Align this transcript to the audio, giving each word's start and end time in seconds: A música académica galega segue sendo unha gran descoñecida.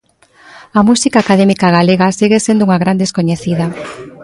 A 0.79 0.81
música 0.89 1.17
académica 1.21 1.73
galega 1.77 2.15
segue 2.19 2.39
sendo 2.45 2.65
unha 2.67 2.81
gran 2.83 2.97
descoñecida. 3.03 3.65